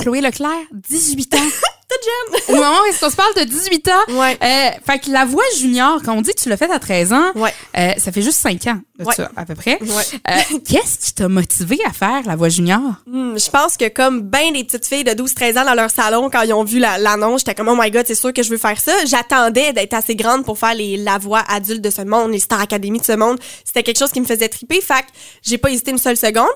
Chloé 0.00 0.20
Leclerc, 0.20 0.66
18 0.72 1.34
ans. 1.34 1.38
Jeune. 2.06 2.56
Au 2.56 2.60
moment 2.60 2.80
où 2.82 2.84
est-ce 2.86 3.00
qu'on 3.00 3.10
se 3.10 3.16
parle, 3.16 3.32
t'as 3.34 3.44
18 3.44 3.88
ans. 3.88 4.12
Ouais. 4.20 4.36
Euh, 4.42 4.68
fait 4.86 4.98
que 5.00 5.10
la 5.10 5.24
voix 5.24 5.44
junior, 5.58 6.00
quand 6.04 6.14
on 6.14 6.20
dit 6.22 6.32
que 6.32 6.40
tu 6.40 6.48
l'as 6.48 6.56
faite 6.56 6.70
à 6.70 6.78
13 6.78 7.12
ans, 7.12 7.32
Ouais. 7.34 7.52
euh, 7.76 7.90
ça 7.98 8.12
fait 8.12 8.22
juste 8.22 8.38
5 8.40 8.66
ans 8.68 8.80
de 8.98 9.04
Ouais. 9.04 9.14
ça, 9.14 9.30
à 9.36 9.44
peu 9.44 9.54
près. 9.54 9.78
Ouais. 9.82 9.88
Euh, 10.30 10.58
Qu'est-ce 10.68 10.98
qui 11.06 11.12
t'a 11.14 11.28
motivé 11.28 11.78
à 11.86 11.92
faire 11.92 12.22
la 12.24 12.36
voix 12.36 12.48
junior? 12.48 12.80
Hmm, 13.06 13.36
je 13.36 13.50
pense 13.50 13.76
que 13.76 13.88
comme 13.88 14.20
ben 14.22 14.52
des 14.52 14.64
petites 14.64 14.86
filles 14.86 15.04
de 15.04 15.10
12-13 15.12 15.58
ans 15.58 15.64
dans 15.64 15.74
leur 15.74 15.90
salon, 15.90 16.30
quand 16.30 16.42
ils 16.42 16.52
ont 16.52 16.64
vu 16.64 16.78
la- 16.78 16.98
l'annonce, 16.98 17.40
j'étais 17.40 17.54
comme, 17.54 17.68
oh 17.68 17.76
my 17.78 17.90
god, 17.90 18.04
c'est 18.06 18.14
sûr 18.14 18.32
que 18.32 18.42
je 18.42 18.50
veux 18.50 18.58
faire 18.58 18.80
ça. 18.80 18.92
J'attendais 19.06 19.72
d'être 19.72 19.94
assez 19.94 20.14
grande 20.16 20.44
pour 20.44 20.58
faire 20.58 20.74
les, 20.74 20.96
la 20.96 21.18
voix 21.18 21.42
adulte 21.48 21.80
de 21.82 21.90
ce 21.90 22.02
monde, 22.02 22.32
les 22.32 22.38
Star 22.38 22.60
Academy 22.60 22.98
de 23.00 23.04
ce 23.04 23.12
monde. 23.12 23.38
C'était 23.64 23.82
quelque 23.82 23.98
chose 23.98 24.12
qui 24.12 24.20
me 24.20 24.26
faisait 24.26 24.48
triper. 24.48 24.80
Fait 24.80 25.02
que 25.02 25.06
j'ai 25.42 25.58
pas 25.58 25.70
hésité 25.70 25.90
une 25.90 25.98
seule 25.98 26.16
seconde. 26.16 26.46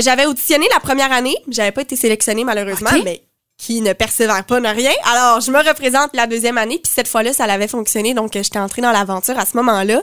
J'avais 0.00 0.26
auditionné 0.26 0.66
la 0.72 0.80
première 0.80 1.12
année. 1.12 1.36
J'avais 1.48 1.72
pas 1.72 1.82
été 1.82 1.96
sélectionnée 1.96 2.44
malheureusement, 2.44 2.90
mais 3.04 3.22
qui 3.58 3.80
ne 3.82 3.92
persévère 3.92 4.44
pas 4.44 4.60
n'a 4.60 4.70
rien. 4.70 4.92
Alors, 5.12 5.40
je 5.40 5.50
me 5.50 5.58
représente 5.58 6.10
la 6.14 6.26
deuxième 6.26 6.56
année, 6.58 6.78
puis 6.82 6.90
cette 6.94 7.08
fois-là, 7.08 7.32
ça 7.32 7.46
l'avait 7.46 7.68
fonctionné, 7.68 8.14
donc 8.14 8.36
euh, 8.36 8.42
j'étais 8.42 8.60
entrée 8.60 8.80
dans 8.82 8.92
l'aventure 8.92 9.36
à 9.38 9.44
ce 9.44 9.56
moment-là. 9.56 10.02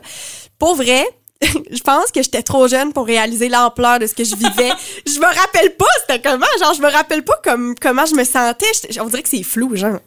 Pour 0.59 0.76
vrai, 0.76 1.05
je 1.41 1.82
pense 1.82 2.12
que 2.13 2.22
j'étais 2.22 2.44
trop 2.44 2.68
jeune 2.68 2.91
pour 2.91 3.05
réaliser 3.05 3.48
l'ampleur 3.49 3.99
de 3.99 4.08
ce 4.08 4.13
que 4.13 4.26
je 4.26 4.36
vivais. 4.36 4.72
je 5.08 5.20
me 5.20 5.26
rappelle 5.26 5.73
pas 5.76 5.86
c'était 6.02 6.22
comment, 6.22 6.46
genre 6.60 6.73
je 6.73 6.82
me 6.82 6.91
rappelle 6.91 7.23
pas 7.23 7.40
comme 7.44 7.76
comment 7.82 8.05
je 8.05 8.16
me 8.16 8.23
sentais. 8.26 8.66
On 8.99 9.05
dirait 9.05 9.23
que 9.23 9.30
c'est 9.30 9.44
flou, 9.44 9.76
genre. 9.76 9.99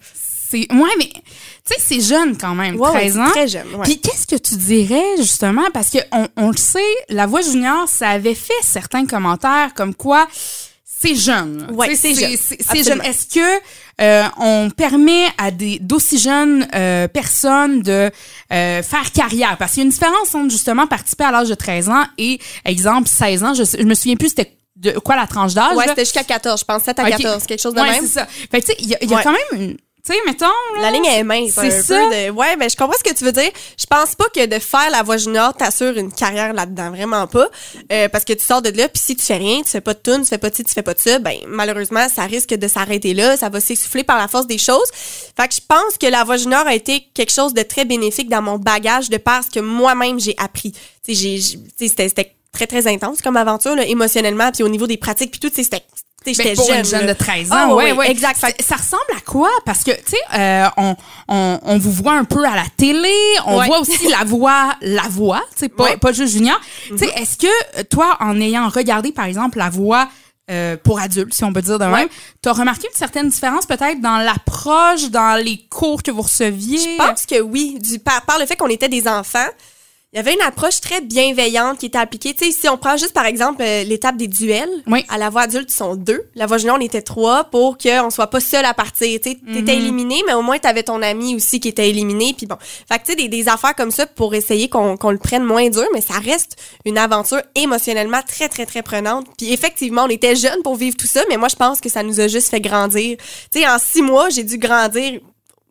C'est 0.51 0.67
ouais, 0.73 0.91
mais 0.99 1.11
tu 1.13 1.21
sais, 1.75 1.77
c'est 1.79 2.01
jeune 2.01 2.39
quand 2.39 2.55
même, 2.55 2.81
Ouais, 2.81 2.89
13 2.91 3.17
ouais, 3.17 3.23
ans. 3.23 3.31
très 3.31 3.49
jeune, 3.49 3.67
ouais. 3.75 3.83
Puis 3.85 4.01
qu'est-ce 4.01 4.27
que 4.27 4.37
tu 4.37 4.55
dirais 4.57 5.17
justement? 5.19 5.67
Parce 5.75 5.91
que 5.91 5.99
on, 6.13 6.27
on 6.39 6.51
le 6.51 6.57
sait, 6.57 6.81
la 7.11 7.27
voix 7.27 7.43
junior, 7.43 7.87
ça 7.87 8.09
avait 8.09 8.35
fait 8.35 8.55
certains 8.63 9.05
commentaires 9.05 9.73
comme 9.75 9.95
quoi 9.95 10.27
c'est 11.01 11.15
jeune. 11.15 11.69
Ouais, 11.73 11.95
c'est 11.95 12.15
jeune. 12.15 12.37
C'est 12.37 12.83
jeune. 12.85 13.01
Est-ce 13.03 13.27
que 13.27 13.61
euh, 14.01 14.25
on 14.39 14.71
permet 14.71 15.27
à 15.39 15.51
des 15.51 15.79
d'aussi 15.79 16.19
jeunes 16.19 16.67
euh, 16.75 17.07
personnes 17.09 17.83
de 17.83 18.11
euh, 18.53 18.83
faire 18.83 19.13
carrière? 19.13 19.57
Parce 19.59 19.73
qu'il 19.73 19.81
y 19.81 19.83
a 19.83 19.87
une 19.87 19.91
différence 19.91 20.35
entre 20.35 20.51
justement 20.51 20.87
participer 20.87 21.25
à 21.25 21.31
l'âge 21.31 21.49
de 21.49 21.55
13 21.55 21.89
ans 21.89 22.05
et 22.19 22.41
exemple 22.65 23.09
16 23.09 23.45
ans. 23.45 23.55
Je, 23.55 23.65
je 23.65 23.85
me 23.85 23.95
souviens 23.95 24.17
plus 24.17 24.31
c'était 24.31 24.57
de 24.77 24.93
quoi 24.99 25.17
la 25.17 25.27
tranche 25.27 25.55
d'âge. 25.55 25.77
Ouais, 25.77 25.87
c'était 25.89 26.05
jusqu'à 26.05 26.23
14, 26.25 26.61
je 26.61 26.65
pense 26.65 26.83
7 26.85 26.99
à 27.01 27.03
Ok. 27.05 27.11
14, 27.11 27.47
quelque 27.47 27.61
chose 27.63 27.75
de 27.75 27.81
ouais, 27.81 27.91
même. 27.91 28.01
c'est 28.03 28.21
ça. 28.21 28.27
Fait 28.27 28.61
que 28.61 28.67
tu 28.67 28.73
sais, 28.73 28.77
il 28.81 28.89
y 28.89 28.95
a, 28.95 29.05
y 29.05 29.13
a 29.13 29.17
Ouais. 29.17 29.23
quand 29.25 29.33
même 29.33 29.61
une 29.63 29.77
tu 30.09 30.15
sais, 30.15 30.21
mettons. 30.27 30.47
là, 30.77 30.83
La 30.83 30.91
ligne 30.91 31.05
est 31.05 31.23
mince. 31.23 31.53
C'est 31.55 31.83
ça. 31.83 31.99
Peu 31.99 32.15
de... 32.15 32.31
Ouais, 32.31 32.57
mais 32.57 32.69
je 32.69 32.77
comprends 32.77 32.97
ce 32.99 33.05
que 33.05 33.15
tu 33.15 33.25
veux 33.25 33.33
dire. 33.33 33.51
Je 33.79 33.85
pense 33.87 34.15
pas 34.15 34.25
que 34.35 34.47
de 34.47 34.59
faire 34.59 34.91
la 34.91 35.03
voix 35.03 35.19
junior 35.19 35.55
t'assure 35.55 35.97
une 35.97 36.13
carrière 36.13 36.53
là-dedans. 36.55 36.91
Vraiment 36.91 37.27
pas. 37.27 37.49
Euh, 37.93 38.09
parce 38.09 38.25
que 38.25 38.33
tu 38.33 38.45
sors 38.45 38.63
de 38.63 38.71
là, 38.71 38.89
puis 38.89 39.03
si 39.03 39.17
tu 39.17 39.25
fais 39.25 39.37
rien, 39.37 39.63
tu 39.63 39.69
fais 39.69 39.81
pas 39.81 39.95
de 39.95 40.01
tune, 40.01 40.23
tu 40.23 40.29
fais 40.29 40.39
pas 40.39 40.51
de 40.51 40.55
ci, 40.55 40.65
tu 40.65 40.73
fais 40.73 40.83
pas 40.83 40.95
de 40.95 41.01
ça, 41.01 41.19
ben, 41.19 41.37
malheureusement, 41.47 42.09
ça 42.09 42.23
risque 42.23 42.55
de 42.55 42.69
s'arrêter 42.69 43.13
là. 43.13 43.37
Ça 43.37 43.49
va 43.49 43.61
s'essouffler 43.61 44.05
par 44.05 44.17
la 44.17 44.29
force 44.29 44.47
des 44.47 44.59
choses. 44.59 44.89
Fait 44.93 45.49
que 45.49 45.55
je 45.55 45.61
pense 45.67 45.99
que 46.01 46.07
la 46.07 46.25
voix 46.25 46.37
junior 46.37 46.67
a 46.67 46.75
été 46.75 47.07
quelque 47.13 47.33
chose 47.33 47.53
de 47.53 47.63
très 47.63 47.85
bénéfique 47.85 48.29
dans 48.29 48.43
mon 48.43 48.59
bagage 48.59 49.11
de 49.11 49.19
par 49.19 49.45
ce 49.45 49.51
que 49.51 49.61
moi-même 49.61 50.19
j'ai 50.19 50.35
appris. 50.39 50.73
Tu 51.05 51.15
sais, 51.15 51.59
c'était, 51.79 52.35
très, 52.53 52.67
très 52.67 52.87
intense 52.87 53.21
comme 53.21 53.37
aventure, 53.37 53.77
là, 53.77 53.87
émotionnellement, 53.87 54.51
puis 54.53 54.63
au 54.63 54.69
niveau 54.69 54.87
des 54.87 54.97
pratiques, 54.97 55.31
puis 55.31 55.41
tout, 55.41 55.51
c'était, 55.55 55.83
sais, 56.35 56.43
Ben, 56.45 56.57
j'étais 56.57 56.69
jeune. 56.69 56.79
une 56.79 56.85
jeune 56.85 57.07
de 57.07 57.13
13 57.13 57.51
ans, 57.53 57.57
Ah, 57.57 57.75
ouais, 57.75 57.93
oui, 57.93 57.99
ouais. 57.99 58.11
exact. 58.11 58.39
Ça, 58.41 58.49
ça 58.61 58.77
ressemble 58.77 59.03
à 59.17 59.21
quoi? 59.21 59.51
Parce 59.65 59.85
que, 59.85 59.91
tu 59.93 60.03
sais, 60.11 60.17
euh, 60.39 60.67
on, 60.77 60.97
on, 61.29 61.61
on 61.63 61.79
vous 61.79 61.93
voit 61.93 62.15
un 62.15 62.25
peu 62.25 62.45
à 62.45 62.55
la 62.57 62.65
télé, 62.77 63.13
on 63.47 63.59
Ouais. 63.59 63.67
voit 63.67 63.81
aussi 63.81 64.09
la 64.09 64.25
voix, 64.25 64.75
la 64.81 65.03
voix, 65.09 65.43
tu 65.53 65.61
sais, 65.61 65.69
pas, 65.69 65.85
Ouais. 65.85 65.95
Mm-hmm. 65.95 65.99
pas 65.99 66.13
juste 66.13 66.33
junior. 66.35 66.61
Tu 66.89 66.99
sais, 66.99 67.09
est-ce 67.17 67.37
que 67.39 67.47
euh, 67.79 67.83
toi, 67.91 68.17
en 68.21 68.41
ayant 68.41 68.69
regardé, 68.69 69.13
par 69.13 69.25
exemple, 69.27 69.59
la 69.59 69.71
voix 69.71 70.09
euh, 70.51 70.79
pour 70.83 70.99
adultes, 70.99 71.35
si 71.35 71.45
on 71.45 71.53
peut 71.53 71.61
dire 71.61 71.79
de 71.79 71.85
même, 71.85 71.93
Ouais. 71.93 72.09
t'as 72.41 72.53
remarqué 72.55 72.89
une 72.91 72.97
certaine 72.97 73.29
différence 73.29 73.67
peut-être 73.67 74.01
dans 74.01 74.17
l'approche, 74.17 75.11
dans 75.11 75.37
les 75.43 75.59
cours 75.69 76.03
que 76.03 76.11
vous 76.11 76.23
receviez? 76.23 76.79
Je 76.79 76.97
pense 76.97 77.27
que 77.27 77.39
oui, 77.43 77.79
du, 77.81 77.99
par, 77.99 78.23
par 78.23 78.39
le 78.39 78.47
fait 78.47 78.57
qu'on 78.57 78.69
était 78.69 78.89
des 78.89 79.07
enfants, 79.07 79.47
il 80.15 80.17
y 80.17 80.21
avait 80.21 80.33
une 80.33 80.41
approche 80.41 80.81
très 80.81 81.03
bienveillante 81.03 81.79
qui 81.79 81.87
était 81.87 81.99
appliquée. 81.99 82.33
Tu 82.33 82.47
sais, 82.47 82.51
si 82.53 82.67
on 82.69 82.79
prend 82.79 82.97
juste 82.97 83.13
par 83.13 83.27
exemple 83.27 83.61
euh, 83.63 83.85
l'étape 83.85 84.17
des 84.17 84.27
duels, 84.27 84.71
Oui. 84.87 85.05
à 85.11 85.19
la 85.19 85.29
voix 85.29 85.43
adulte, 85.43 85.71
ils 85.71 85.77
sont 85.77 85.97
deux. 85.97 86.23
La 86.35 86.47
voix 86.47 86.57
junior, 86.57 86.79
on 86.79 86.83
était 86.83 87.03
trois 87.03 87.45
pour 87.45 87.77
qu'on 87.77 88.09
soit 88.09 88.29
pas 88.29 88.41
seul 88.41 88.65
à 88.65 88.73
partir. 88.73 89.21
Tu 89.21 89.33
sais, 89.33 89.39
Mhm. 89.43 89.55
t'étais 89.55 89.77
éliminé, 89.77 90.17
mais 90.27 90.33
au 90.33 90.41
moins 90.41 90.59
t'avais 90.59 90.83
ton 90.83 91.03
ami 91.03 91.35
aussi 91.35 91.61
qui 91.61 91.69
était 91.69 91.91
éliminé. 91.91 92.33
Puis 92.35 92.47
bon, 92.47 92.57
fait 92.91 92.99
que 93.01 93.05
tu 93.05 93.11
sais, 93.11 93.17
des, 93.17 93.29
des 93.29 93.49
affaires 93.51 93.75
comme 93.75 93.91
ça 93.91 94.07
pour 94.07 94.35
essayer 94.35 94.71
qu'on 94.71 94.97
qu'on 94.97 95.11
le 95.11 95.19
prenne 95.19 95.45
moins 95.45 95.69
dur, 95.69 95.87
mais 95.93 96.01
ça 96.01 96.15
reste 96.15 96.57
une 96.87 96.97
aventure 96.97 97.43
émotionnellement 97.55 98.23
très 98.27 98.49
très 98.49 98.65
très 98.65 98.83
prenante. 98.83 99.27
Puis 99.37 99.53
effectivement, 99.53 100.05
on 100.05 100.09
était 100.09 100.37
jeunes 100.37 100.63
pour 100.63 100.77
vivre 100.77 100.97
tout 100.97 101.07
ça, 101.07 101.21
mais 101.29 101.37
moi 101.37 101.49
je 101.49 101.57
pense 101.57 101.83
que 101.83 101.91
ça 101.91 102.03
nous 102.03 102.19
a 102.19 102.29
juste 102.29 102.49
fait 102.49 102.63
grandir. 102.63 103.19
Tu 103.53 103.61
sais, 103.61 103.69
en 103.69 103.79
six 103.79 104.01
mois, 104.01 104.31
j'ai 104.31 104.43
dû 104.45 104.57
grandir 104.57 105.21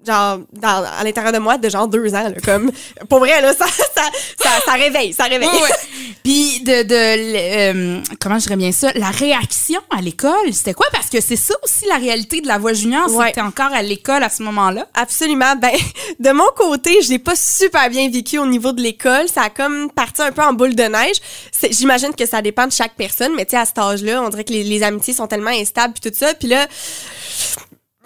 genre 0.08 0.40
dans, 0.54 0.84
à 1.00 1.04
l'intérieur 1.04 1.34
de 1.34 1.40
moi 1.40 1.58
de 1.58 1.70
genre 1.70 1.88
deux 1.88 2.14
ans 2.16 2.24
là, 2.24 2.40
comme 2.44 2.72
pour 3.10 3.20
vrai 3.20 3.42
là 3.42 3.54
ça 3.54 3.68
ça, 3.68 4.02
ça, 4.40 4.50
ça 4.66 4.74
réveille 4.74 5.14
ça 5.14 5.26
réveille. 5.26 5.50
Puis 6.24 6.60
de, 6.60 6.84
de 6.84 6.94
euh, 6.94 8.02
comment 8.20 8.38
je 8.38 8.44
dirais 8.44 8.58
bien 8.58 8.72
ça, 8.74 8.92
la 8.96 9.12
réaction 9.12 9.80
à 9.90 10.02
l'école, 10.02 10.52
c'était 10.52 10.74
quoi? 10.74 10.88
Parce 10.92 11.10
que 11.10 11.22
c'est 11.22 11.38
ça 11.38 11.54
aussi 11.64 11.86
la 11.88 11.96
réalité 11.96 12.42
de 12.42 12.48
la 12.48 12.58
voix 12.58 12.74
junior, 12.74 13.10
t'es 13.34 13.40
encore 13.40 13.72
à 13.74 13.82
l'école 13.82 14.24
à 14.24 14.30
ce 14.30 14.44
moment-là. 14.44 14.88
Absolument. 14.94 15.56
Ben, 15.56 15.72
de 16.20 16.32
mon 16.32 16.48
côté, 16.56 17.02
je 17.02 17.10
l'ai 17.10 17.20
pas 17.20 17.36
super 17.36 17.90
bien 17.90 18.10
vécu 18.10 18.40
au 18.40 18.46
niveau 18.46 18.74
de 18.74 18.82
l'école. 18.82 19.28
Ça 19.34 19.44
a 19.44 19.50
comme 19.50 19.90
parti 19.92 20.22
un 20.22 20.32
peu 20.32 20.42
en 20.42 20.54
boule 20.54 20.76
de 20.76 20.84
neige. 20.84 21.18
J'imagine 21.72 22.14
que 22.14 22.26
ça 22.26 22.42
dépend 22.42 22.68
de 22.68 22.74
chaque 22.74 22.96
personne, 22.96 23.34
mais 23.36 23.46
tu 23.46 23.52
sais, 23.52 23.58
à 23.58 23.66
cet 23.66 23.78
âge-là, 23.78 24.22
on 24.22 24.30
dirait 24.30 24.44
que 24.44 24.54
les, 24.54 24.64
les 24.64 24.84
amitiés 24.84 25.14
sont 25.14 25.28
tellement 25.28 25.52
instables 25.52 25.94
puis 25.94 26.12
tout 26.12 26.18
ça. 26.18 26.34
Puis 26.34 26.50
là, 26.50 26.68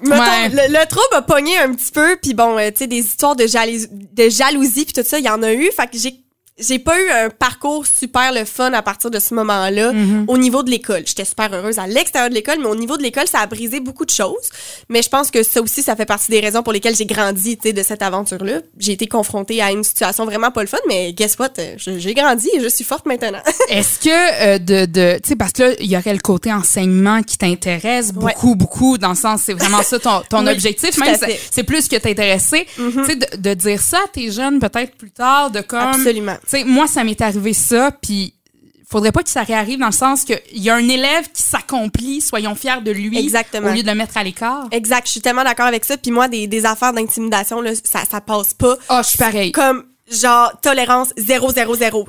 mettons, 0.01 0.21
Ouais. 0.21 0.49
le, 0.49 0.73
le 0.79 0.85
trouble 0.87 1.13
a 1.13 1.21
pogné 1.21 1.57
un 1.57 1.73
petit 1.73 1.91
peu. 1.91 2.17
Puis 2.21 2.33
bon, 2.33 2.57
euh, 2.57 2.69
tu 2.71 2.77
sais, 2.77 2.87
des 2.87 2.99
histoires 2.99 3.35
de, 3.35 3.47
jalousie, 3.47 3.87
de 3.91 4.29
jalousie 4.29 4.85
puis 4.85 4.93
tout 4.93 5.03
ça, 5.07 5.19
il 5.19 5.25
y 5.25 5.29
en 5.29 5.41
a 5.43 5.53
eu. 5.53 5.69
Fait 5.75 5.87
que 5.87 5.97
j'ai 5.97 6.20
j'ai 6.61 6.79
pas 6.79 6.99
eu 6.99 7.09
un 7.09 7.29
parcours 7.29 7.85
super 7.87 8.31
le 8.33 8.45
fun 8.45 8.71
à 8.73 8.81
partir 8.81 9.09
de 9.11 9.19
ce 9.19 9.33
moment-là 9.33 9.91
au 10.27 10.37
niveau 10.37 10.63
de 10.63 10.69
l'école. 10.69 11.03
J'étais 11.05 11.25
super 11.25 11.53
heureuse 11.53 11.79
à 11.79 11.87
l'extérieur 11.87 12.29
de 12.29 12.35
l'école, 12.35 12.59
mais 12.59 12.67
au 12.67 12.75
niveau 12.75 12.97
de 12.97 13.03
l'école, 13.03 13.27
ça 13.27 13.39
a 13.39 13.47
brisé 13.47 13.79
beaucoup 13.79 14.05
de 14.05 14.11
choses. 14.11 14.49
Mais 14.89 15.01
je 15.01 15.09
pense 15.09 15.31
que 15.31 15.43
ça 15.43 15.61
aussi, 15.61 15.81
ça 15.83 15.95
fait 15.95 16.05
partie 16.05 16.31
des 16.31 16.39
raisons 16.39 16.63
pour 16.63 16.73
lesquelles 16.73 16.95
j'ai 16.95 17.05
grandi, 17.05 17.57
tu 17.57 17.69
sais, 17.69 17.73
de 17.73 17.83
cette 17.83 18.01
aventure-là. 18.01 18.59
J'ai 18.77 18.93
été 18.93 19.07
confrontée 19.07 19.61
à 19.61 19.71
une 19.71 19.83
situation 19.83 20.25
vraiment 20.25 20.51
pas 20.51 20.61
le 20.61 20.67
fun, 20.67 20.77
mais 20.87 21.13
guess 21.13 21.37
what? 21.39 21.49
J'ai 21.77 22.13
grandi 22.13 22.49
et 22.53 22.59
je 22.59 22.67
suis 22.69 22.83
forte 22.83 23.05
maintenant. 23.05 23.41
Est-ce 23.69 23.99
que 23.99 24.09
euh, 24.55 24.57
de, 24.59 24.85
de 24.85 25.19
tu 25.21 25.29
sais 25.29 25.35
parce 25.35 25.51
que 25.53 25.63
là 25.63 25.71
il 25.79 25.87
y 25.89 25.97
aurait 25.97 26.13
le 26.13 26.19
côté 26.19 26.51
enseignement 26.53 27.21
qui 27.23 27.37
t'intéresse 27.37 28.11
Ouais. 28.15 28.33
beaucoup 28.33 28.55
beaucoup 28.55 28.97
dans 28.97 29.09
le 29.09 29.15
sens 29.15 29.41
c'est 29.45 29.53
vraiment 29.53 29.81
ça 29.83 29.97
ton, 29.99 30.21
ton 30.29 30.41
Oui, 30.45 30.51
objectif 30.51 30.97
même 30.97 31.15
c'est 31.51 31.63
plus 31.63 31.87
que 31.87 31.95
t'intéresser 31.95 32.67
tu 32.75 33.05
sais 33.05 33.15
de, 33.15 33.37
de 33.37 33.53
dire 33.53 33.81
ça 33.81 33.97
à 34.03 34.07
tes 34.07 34.31
jeunes 34.31 34.59
peut-être 34.59 34.95
plus 34.95 35.11
tard 35.11 35.49
de 35.51 35.61
comme 35.61 35.79
Absolument. 35.79 36.35
Sais 36.57 36.63
moi 36.63 36.87
ça 36.87 37.03
m'est 37.03 37.19
arrivé 37.21 37.53
ça 37.53 37.91
puis 38.01 38.33
faudrait 38.89 39.11
pas 39.13 39.23
que 39.23 39.29
ça 39.29 39.43
réarrive 39.43 39.79
dans 39.79 39.85
le 39.85 39.91
sens 39.93 40.25
que 40.25 40.33
il 40.53 40.61
y 40.61 40.69
a 40.69 40.75
un 40.75 40.87
élève 40.87 41.25
qui 41.33 41.41
s'accomplit 41.41 42.19
soyons 42.19 42.55
fiers 42.55 42.81
de 42.83 42.91
lui 42.91 43.17
Exactement. 43.17 43.69
au 43.69 43.73
lieu 43.73 43.83
de 43.83 43.87
le 43.87 43.95
mettre 43.95 44.17
à 44.17 44.23
l'écart 44.23 44.67
exact, 44.71 45.07
je 45.07 45.11
suis 45.11 45.21
tellement 45.21 45.43
d'accord 45.45 45.65
avec 45.67 45.85
ça. 45.85 45.95
Puis 45.97 46.11
moi, 46.11 46.27
des, 46.27 46.47
des 46.47 46.65
affaires 46.65 46.91
d'intimidation, 46.93 47.61
là, 47.61 47.71
ça, 47.83 48.01
ça 48.09 48.19
passe 48.19 48.53
pas. 48.53 48.75
ah 48.89 49.01
je 49.01 49.07
suis 49.09 49.17
pareil 49.17 49.51
Comme, 49.53 49.85
genre, 50.11 50.51
tolérance 50.61 51.13
000. 51.17 51.45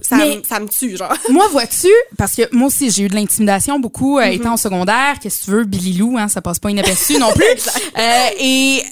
Ça, 0.03 0.17
Mais- 0.17 0.37
me- 0.39 0.43
ça 0.43 0.59
me 0.59 0.67
tue, 0.69 0.97
genre. 0.97 1.15
Moi, 1.31 1.47
vois-tu, 1.53 1.87
parce 2.19 2.35
que 2.35 2.43
moi 2.51 2.67
aussi, 2.67 2.91
j'ai 2.91 3.05
eu 3.05 3.09
de 3.09 3.15
l'intimidation 3.15 3.79
beaucoup 3.79 4.19
euh, 4.19 4.23
étant 4.25 4.55
au 4.55 4.57
secondaire. 4.57 5.19
Qu'est-ce 5.23 5.41
que 5.41 5.45
tu 5.45 5.51
veux, 5.53 5.65
Billy 5.65 5.93
Lou, 5.99 6.17
hein, 6.19 6.27
ça 6.27 6.43
passe 6.43 6.59
pas 6.59 6.71
inaperçu 6.71 7.17
non 7.19 7.33
plus. 7.33 7.45
Euh, 7.97 8.27
et 8.41 8.83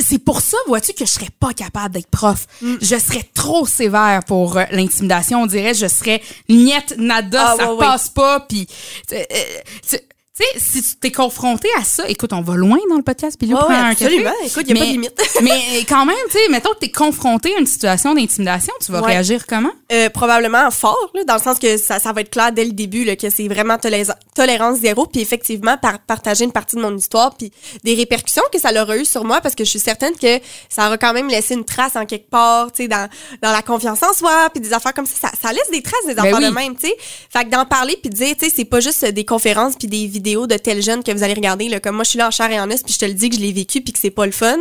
c'est 0.00 0.18
pour 0.18 0.40
ça, 0.40 0.56
vois-tu, 0.66 0.92
que 0.92 1.04
je 1.06 1.10
serais 1.10 1.30
pas 1.40 1.52
capable 1.54 1.94
d'être 1.94 2.08
prof. 2.10 2.46
Mm. 2.60 2.74
Je 2.80 2.98
serais 2.98 3.28
trop 3.34 3.66
sévère 3.66 4.20
pour 4.26 4.56
euh, 4.56 4.64
l'intimidation. 4.70 5.42
On 5.42 5.46
dirait, 5.46 5.74
je 5.74 5.86
serais 5.86 6.20
niette, 6.48 6.94
nada, 6.98 7.52
Ah, 7.52 7.56
ça 7.56 7.66
ouais, 7.66 7.78
ouais. 7.78 7.86
passe 7.86 8.08
pas. 8.10 8.40
Puis, 8.40 8.66
euh, 9.12 9.16
euh, 9.32 9.98
tu 10.36 10.42
tu 10.42 10.60
sais, 10.60 10.80
si 10.80 10.82
tu 10.82 10.96
t'es 10.96 11.10
confronté 11.12 11.68
à 11.78 11.84
ça, 11.84 12.08
écoute, 12.08 12.32
on 12.32 12.40
va 12.40 12.54
loin 12.56 12.78
dans 12.88 12.96
le 12.96 13.02
podcast, 13.02 13.36
prends 13.38 13.68
ouais, 13.68 13.74
un 13.74 13.90
café. 13.94 14.04
absolument. 14.06 14.30
Écoute, 14.46 14.66
y 14.66 14.72
a 14.72 14.74
pas 14.74 14.80
de 14.80 14.86
Mais- 14.86 14.92
limite. 14.92 15.22
mais 15.42 15.84
quand 15.86 16.06
même, 16.06 16.16
tu 16.30 16.38
sais, 16.38 16.48
mettons 16.48 16.70
que 16.70 16.78
t'es 16.78 16.90
confronté 16.90 17.54
à 17.54 17.58
une 17.58 17.66
situation 17.66 18.14
d'intimidation, 18.14 18.72
tu 18.84 18.92
vas 18.92 19.02
Ouais. 19.02 19.08
réagir 19.12 19.46
comment? 19.46 19.70
Euh, 19.92 20.08
probablement 20.08 20.70
fort, 20.70 21.10
là, 21.14 21.24
dans 21.24 21.34
le 21.34 21.40
sens 21.42 21.58
que 21.58 21.76
ça, 21.76 21.98
ça 21.98 22.12
va 22.14 22.22
être 22.22 22.30
clair 22.30 22.50
dès 22.50 22.64
le 22.64 22.72
début 22.72 23.04
là, 23.04 23.14
que 23.14 23.28
c'est 23.28 23.46
vraiment 23.46 23.76
tolé- 23.76 24.06
tolérance 24.34 24.78
zéro, 24.78 25.04
puis 25.06 25.20
effectivement 25.20 25.76
par 25.76 25.98
partager 25.98 26.44
une 26.44 26.52
partie 26.52 26.76
de 26.76 26.80
mon 26.80 26.96
histoire, 26.96 27.34
puis 27.36 27.52
des 27.84 27.94
répercussions 27.94 28.42
que 28.50 28.58
ça 28.58 28.70
aura 28.82 28.96
eu 28.96 29.04
sur 29.04 29.24
moi, 29.26 29.42
parce 29.42 29.54
que 29.54 29.64
je 29.64 29.70
suis 29.70 29.80
certaine 29.80 30.14
que 30.14 30.40
ça 30.70 30.86
aura 30.86 30.96
quand 30.96 31.12
même 31.12 31.28
laissé 31.28 31.52
une 31.54 31.64
trace 31.66 31.94
en 31.94 32.06
quelque 32.06 32.30
part, 32.30 32.72
tu 32.72 32.84
sais, 32.84 32.88
dans, 32.88 33.06
dans 33.42 33.52
la 33.52 33.60
confiance 33.60 34.02
en 34.02 34.14
soi, 34.14 34.48
puis 34.50 34.62
des 34.62 34.72
affaires 34.72 34.94
comme 34.94 35.06
ça, 35.06 35.28
ça, 35.28 35.32
ça 35.40 35.52
laisse 35.52 35.70
des 35.70 35.82
traces 35.82 36.06
des 36.06 36.18
affaires 36.18 36.38
oui. 36.38 36.44
de 36.46 36.50
même, 36.50 36.74
tu 36.74 36.86
sais. 36.88 36.96
Fait 37.30 37.44
que 37.44 37.50
d'en 37.50 37.66
parler 37.66 37.98
puis 38.00 38.08
de 38.08 38.16
dire, 38.16 38.34
tu 38.38 38.46
sais, 38.46 38.52
c'est 38.56 38.64
pas 38.64 38.80
juste 38.80 39.04
des 39.04 39.24
conférences 39.26 39.74
puis 39.76 39.88
des 39.88 40.06
vidéos 40.06 40.21
de 40.22 40.56
tels 40.56 40.82
jeunes 40.82 41.02
que 41.02 41.12
vous 41.12 41.22
allez 41.22 41.34
regarder. 41.34 41.68
Là, 41.68 41.80
comme 41.80 41.96
moi, 41.96 42.04
je 42.04 42.10
suis 42.10 42.18
là 42.18 42.28
en 42.28 42.30
chair 42.30 42.50
et 42.50 42.60
en 42.60 42.70
os, 42.70 42.82
puis 42.82 42.94
je 42.94 42.98
te 42.98 43.04
le 43.04 43.14
dis 43.14 43.28
que 43.28 43.36
je 43.36 43.40
l'ai 43.40 43.52
vécu, 43.52 43.80
puis 43.80 43.92
que 43.92 43.98
c'est 43.98 44.10
pas 44.10 44.26
le 44.26 44.32
fun. 44.32 44.58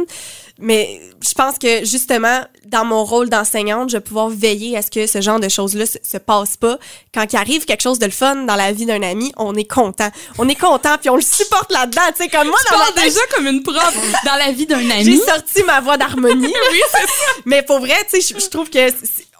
Mais 0.59 1.01
je 1.27 1.33
pense 1.33 1.57
que 1.57 1.83
justement, 1.85 2.41
dans 2.65 2.85
mon 2.85 3.03
rôle 3.03 3.29
d'enseignante, 3.29 3.89
je 3.89 3.97
vais 3.97 4.01
pouvoir 4.01 4.29
veiller 4.29 4.77
à 4.77 4.83
ce 4.83 4.91
que 4.91 5.07
ce 5.07 5.19
genre 5.19 5.39
de 5.39 5.49
choses-là 5.49 5.87
se, 5.87 5.97
se 6.03 6.17
passe 6.17 6.55
pas. 6.55 6.77
Quand 7.13 7.25
il 7.33 7.35
arrive 7.35 7.65
quelque 7.65 7.81
chose 7.81 7.97
de 7.97 8.05
le 8.05 8.11
fun 8.11 8.35
dans 8.45 8.55
la 8.55 8.71
vie 8.71 8.85
d'un 8.85 9.01
ami, 9.01 9.31
on 9.37 9.55
est 9.55 9.69
content. 9.69 10.09
On 10.37 10.47
est 10.47 10.59
content, 10.59 10.97
puis 10.99 11.09
on 11.09 11.15
le 11.15 11.21
supporte 11.21 11.71
là-dedans. 11.71 12.01
Tu 12.15 12.23
sais, 12.23 12.29
comme 12.29 12.47
moi, 12.47 12.57
Tu 12.65 12.73
dans 12.73 12.79
parles 12.79 12.93
tête, 12.93 13.03
déjà 13.05 13.21
comme 13.35 13.47
une 13.47 13.63
prof 13.63 13.95
dans 14.25 14.35
la 14.35 14.51
vie 14.51 14.67
d'un 14.67 14.89
ami. 14.89 15.03
j'ai 15.03 15.17
sorti 15.17 15.63
ma 15.63 15.81
voix 15.81 15.97
d'harmonie. 15.97 16.53
oui, 16.71 16.81
c'est 16.91 17.07
ça. 17.07 17.31
Mais 17.45 17.63
pour 17.63 17.79
vrai, 17.79 17.95
tu 18.11 18.21
sais, 18.21 18.35
je, 18.39 18.47
trouve 18.47 18.69
que 18.69 18.89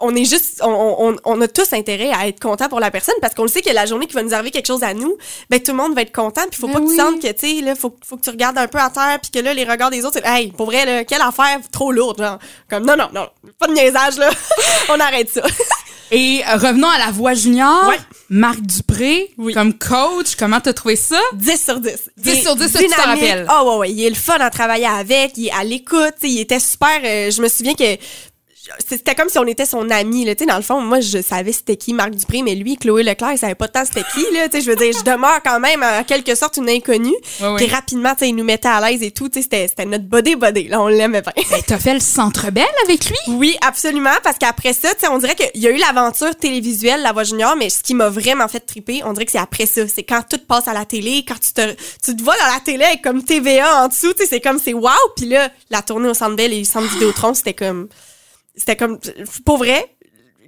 on 0.01 0.15
est 0.15 0.25
juste, 0.25 0.61
on, 0.63 0.95
on, 0.99 1.15
on 1.23 1.41
a 1.41 1.47
tous 1.47 1.71
intérêt 1.73 2.11
à 2.11 2.27
être 2.27 2.39
content 2.41 2.67
pour 2.69 2.79
la 2.79 2.91
personne 2.91 3.15
parce 3.21 3.33
qu'on 3.33 3.43
le 3.43 3.47
sait 3.49 3.61
que 3.61 3.69
la 3.71 3.85
journée 3.85 4.07
qui 4.07 4.13
va 4.13 4.23
nous 4.23 4.33
arriver 4.33 4.51
quelque 4.51 4.67
chose 4.67 4.83
à 4.83 4.93
nous, 4.93 5.15
ben 5.49 5.59
tout 5.61 5.71
le 5.71 5.77
monde 5.77 5.93
va 5.95 6.01
être 6.01 6.13
content. 6.15 6.41
Puis 6.49 6.59
faut 6.59 6.67
Ben 6.67 6.73
pas 6.73 6.79
que 6.79 6.85
oui. 6.85 6.95
tu 6.95 7.01
sentes 7.01 7.21
que 7.21 7.31
tu 7.31 7.55
sais 7.57 7.61
là, 7.61 7.75
faut, 7.75 7.95
faut 8.05 8.17
que 8.17 8.21
tu 8.23 8.29
regardes 8.29 8.57
un 8.57 8.67
peu 8.67 8.79
à 8.79 8.89
terre 8.89 9.19
puis 9.21 9.31
que 9.31 9.39
là 9.39 9.53
les 9.53 9.63
regards 9.63 9.89
des 9.91 10.03
autres, 10.05 10.19
c'est 10.23 10.27
hey, 10.29 10.51
pour 10.51 10.65
vrai 10.67 10.85
là, 10.85 11.03
quelle 11.05 11.21
affaire 11.21 11.59
trop 11.71 11.91
lourde, 11.91 12.19
genre. 12.21 12.39
Comme 12.69 12.85
non 12.85 12.95
non 12.97 13.09
non, 13.13 13.27
pas 13.59 13.67
de 13.67 13.73
niaisage 13.73 14.17
là, 14.17 14.29
on 14.89 14.99
arrête 14.99 15.29
ça. 15.29 15.41
Et 16.13 16.41
revenons 16.55 16.89
à 16.89 16.97
la 16.97 17.09
voix 17.11 17.33
junior. 17.33 17.87
Ouais. 17.87 17.95
Marc 18.29 18.59
Dupré, 18.61 19.31
Oui. 19.37 19.53
comme 19.53 19.77
coach, 19.77 20.35
comment 20.37 20.59
t'as 20.59 20.73
trouvé 20.73 20.97
ça? 20.97 21.17
10 21.35 21.63
sur 21.63 21.79
10. 21.79 22.11
10 22.17 22.41
sur 22.41 22.55
10, 22.57 22.67
ça, 22.69 22.79
tu 22.79 22.87
t'en 22.89 23.01
rappelles? 23.03 23.45
Ah 23.47 23.63
ouais, 23.63 23.75
ouais. 23.77 23.91
Il 23.91 24.03
est 24.03 24.09
le 24.09 24.15
fun 24.15 24.35
à 24.39 24.49
travailler 24.49 24.87
avec. 24.87 25.37
Il 25.37 25.47
est 25.47 25.51
à 25.51 25.63
l'écoute. 25.63 26.15
Il 26.23 26.37
était 26.39 26.59
super. 26.59 26.99
euh, 27.05 27.31
je 27.31 27.41
me 27.41 27.47
souviens 27.47 27.75
que 27.75 27.95
c'était 28.87 29.15
comme 29.15 29.29
si 29.29 29.39
on 29.39 29.45
était 29.47 29.65
son 29.65 29.89
ami. 29.89 30.25
Là. 30.25 30.35
Tu 30.35 30.43
sais, 30.43 30.45
Dans 30.45 30.57
le 30.57 30.61
fond, 30.61 30.81
moi, 30.81 30.99
je 30.99 31.21
savais 31.21 31.51
c'était 31.51 31.77
qui 31.77 31.93
Marc 31.93 32.11
Dupré, 32.11 32.41
mais 32.41 32.55
lui, 32.55 32.77
Chloé 32.77 33.03
Leclerc, 33.03 33.33
il 33.33 33.37
savait 33.37 33.55
pas 33.55 33.67
tant 33.67 33.85
c'était 33.85 34.03
qui. 34.13 34.21
Là. 34.33 34.47
Tu 34.49 34.57
sais, 34.57 34.61
Je 34.61 34.69
veux 34.69 34.75
dire, 34.75 34.93
je 34.97 35.03
demeure 35.03 35.41
quand 35.43 35.59
même 35.59 35.83
en 35.83 36.03
quelque 36.03 36.35
sorte 36.35 36.57
une 36.57 36.69
inconnue. 36.69 37.15
Puis 37.57 37.67
rapidement, 37.67 38.13
tu 38.13 38.19
sais, 38.19 38.29
il 38.29 38.35
nous 38.35 38.43
mettait 38.43 38.67
à 38.67 38.81
l'aise 38.81 39.01
et 39.03 39.11
tout. 39.11 39.29
Tu 39.29 39.39
sais, 39.39 39.43
C'était 39.43 39.67
c'était 39.67 39.85
notre 39.85 40.05
body 40.05 40.35
body. 40.35 40.67
Là, 40.67 40.81
on 40.81 40.87
l'aimait 40.87 41.21
bien. 41.21 41.31
Ben, 41.49 41.61
t'as 41.65 41.79
fait 41.79 41.93
le 41.93 41.99
Centre 41.99 42.51
Belle 42.51 42.65
avec 42.85 43.09
lui? 43.09 43.17
Oui, 43.27 43.57
absolument, 43.65 44.11
parce 44.23 44.37
qu'après 44.37 44.73
ça, 44.73 44.93
tu 44.93 45.01
sais, 45.01 45.07
on 45.07 45.17
dirait 45.17 45.35
qu'il 45.35 45.61
y 45.61 45.67
a 45.67 45.71
eu 45.71 45.77
l'aventure 45.77 46.35
télévisuelle, 46.35 47.01
La 47.01 47.13
Voix 47.13 47.23
Junior, 47.23 47.55
mais 47.55 47.69
ce 47.69 47.81
qui 47.81 47.93
m'a 47.93 48.09
vraiment 48.09 48.47
fait 48.47 48.59
triper, 48.59 49.01
on 49.05 49.13
dirait 49.13 49.25
que 49.25 49.31
c'est 49.31 49.37
après 49.37 49.65
ça. 49.65 49.87
C'est 49.87 50.03
quand 50.03 50.21
tout 50.29 50.39
passe 50.47 50.67
à 50.67 50.73
la 50.73 50.85
télé, 50.85 51.25
quand 51.27 51.39
tu 51.39 51.53
te, 51.53 51.73
tu 52.03 52.15
te 52.15 52.23
vois 52.23 52.35
dans 52.37 52.53
la 52.53 52.59
télé 52.59 52.83
avec 52.85 53.01
comme 53.01 53.23
TVA 53.23 53.83
en 53.83 53.87
dessous, 53.87 54.13
tu 54.13 54.23
sais, 54.23 54.29
c'est 54.29 54.41
comme, 54.41 54.59
c'est 54.59 54.73
wow, 54.73 54.89
puis 55.15 55.25
là, 55.25 55.49
la 55.69 55.81
tournée 55.81 56.09
au 56.09 56.13
Centre 56.13 56.35
Bell 56.35 56.53
et 56.53 56.59
le 56.59 56.65
Centre 56.65 56.87
Vidéotron, 56.93 57.33
c'était 57.33 57.53
comme, 57.53 57.87
c'était 58.55 58.75
comme, 58.75 58.99
pour 59.45 59.57
vrai, 59.57 59.85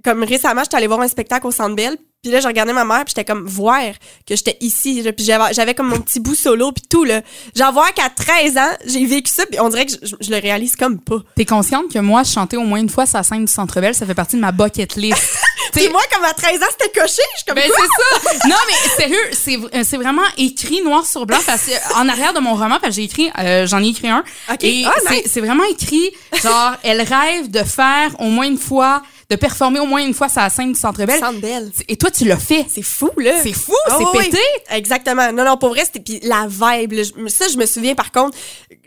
comme 0.03 0.23
récemment, 0.23 0.61
j'étais 0.63 0.77
allée 0.77 0.87
voir 0.87 1.01
un 1.01 1.07
spectacle 1.07 1.47
au 1.47 1.51
Centre 1.51 1.75
Bell, 1.75 1.97
puis 2.21 2.31
là, 2.31 2.39
je 2.39 2.47
regardais 2.47 2.73
ma 2.73 2.85
mère, 2.85 3.03
puis 3.05 3.13
j'étais 3.15 3.25
comme 3.25 3.45
voir 3.45 3.81
que 4.27 4.35
j'étais 4.35 4.57
ici, 4.61 5.01
là, 5.01 5.11
puis 5.13 5.25
j'avais 5.25 5.53
j'avais 5.53 5.73
comme 5.73 5.87
mon 5.89 5.99
petit 5.99 6.19
bout 6.21 6.35
solo, 6.35 6.71
puis 6.71 6.83
tout, 6.89 7.03
là. 7.03 7.21
Genre 7.55 7.71
voir 7.73 7.93
qu'à 7.93 8.09
13 8.09 8.57
ans, 8.57 8.69
j'ai 8.85 9.05
vécu 9.05 9.29
ça, 9.31 9.45
puis 9.45 9.59
on 9.59 9.67
dirait 9.69 9.85
que 9.85 9.93
je, 9.93 9.97
je- 10.07 10.15
je 10.21 10.29
le 10.31 10.37
réalise 10.37 10.75
comme 10.75 10.99
pas. 10.99 11.17
T'es 11.35 11.45
consciente 11.45 11.91
que 11.91 11.99
moi, 11.99 12.23
chanter 12.23 12.57
au 12.57 12.63
moins 12.63 12.79
une 12.79 12.89
fois 12.89 13.05
sa 13.05 13.23
scène 13.23 13.45
du 13.45 13.51
Centre 13.51 13.79
Belle, 13.81 13.95
ça 13.95 14.05
fait 14.05 14.13
partie 14.15 14.35
de 14.37 14.41
ma 14.41 14.51
bucket 14.51 14.95
list. 14.95 15.37
Puis 15.71 15.89
moi, 15.89 16.01
comme 16.13 16.23
à 16.25 16.33
13 16.33 16.61
ans, 16.61 16.65
c'était 16.71 16.91
coché, 16.99 17.21
je 17.39 17.45
comme 17.45 17.55
Ben 17.55 17.63
c'est 17.67 18.29
ça. 18.29 18.37
Non 18.47 18.55
mais 18.67 18.89
sérieux, 19.01 19.29
c'est 19.31 19.57
v- 19.57 19.83
c'est 19.83 19.97
vraiment 19.97 20.23
écrit 20.37 20.81
noir 20.81 21.05
sur 21.05 21.25
blanc 21.25 21.39
parce 21.45 21.63
que 21.63 21.71
en 21.95 22.09
arrière 22.09 22.33
de 22.33 22.39
mon 22.39 22.53
roman, 22.53 22.79
parce 22.81 22.87
que 22.87 22.91
j'ai 22.91 23.03
écrit, 23.03 23.31
euh, 23.39 23.65
j'en 23.67 23.81
ai 23.83 23.87
écrit 23.87 24.09
un. 24.09 24.23
Ok. 24.51 24.63
Et 24.63 24.85
c'est- 25.07 25.15
nice. 25.15 25.23
c'est 25.33 25.39
vraiment 25.41 25.63
écrit 25.65 26.11
genre 26.41 26.73
elle 26.83 27.01
rêve 27.01 27.49
de 27.49 27.63
faire 27.63 28.11
au 28.19 28.25
moins 28.25 28.45
une 28.45 28.57
fois, 28.57 29.01
de 29.33 29.39
performer 29.39 29.79
au 29.79 29.85
moins 29.85 30.05
une 30.05 30.13
fois 30.13 30.29
sa 30.29 30.49
scène 30.49 30.73
du 30.73 30.79
Centre 30.79 31.03
Belle. 31.05 31.19
Centre. 31.19 31.39
Et 31.87 31.95
toi 31.97 32.11
tu 32.11 32.25
l'as 32.25 32.37
fait. 32.37 32.65
C'est 32.69 32.81
fou, 32.83 33.09
là. 33.17 33.31
C'est 33.41 33.53
fou, 33.53 33.73
Ah 33.87 33.95
c'est 33.97 34.05
oui, 34.17 34.25
pété. 34.25 34.37
oui. 34.37 34.75
Exactement. 34.77 35.31
Non, 35.31 35.43
non, 35.45 35.57
pour 35.57 35.69
vrai, 35.69 35.83
c'était 35.85 35.99
puis 35.99 36.19
la 36.23 36.47
vibe. 36.47 36.93
là, 36.93 37.03
je- 37.03 37.27
ça, 37.29 37.47
je 37.47 37.57
me 37.57 37.65
souviens, 37.65 37.95
par 37.95 38.11
contre, 38.11 38.37